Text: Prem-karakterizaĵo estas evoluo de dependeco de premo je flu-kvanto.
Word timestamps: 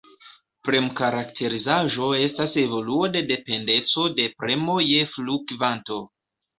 Prem-karakterizaĵo 0.69 2.09
estas 2.29 2.57
evoluo 2.63 3.13
de 3.19 3.25
dependeco 3.31 4.09
de 4.19 4.29
premo 4.43 4.81
je 4.91 5.09
flu-kvanto. 5.17 6.05